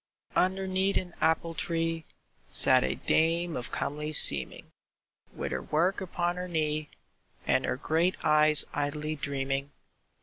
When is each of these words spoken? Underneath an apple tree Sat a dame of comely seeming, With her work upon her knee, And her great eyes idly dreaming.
Underneath 0.35 0.97
an 0.97 1.13
apple 1.21 1.53
tree 1.53 2.05
Sat 2.51 2.83
a 2.83 2.95
dame 2.95 3.55
of 3.55 3.71
comely 3.71 4.13
seeming, 4.13 4.71
With 5.31 5.51
her 5.51 5.61
work 5.61 6.01
upon 6.01 6.37
her 6.37 6.47
knee, 6.47 6.89
And 7.45 7.65
her 7.65 7.77
great 7.77 8.15
eyes 8.25 8.65
idly 8.73 9.15
dreaming. 9.15 9.73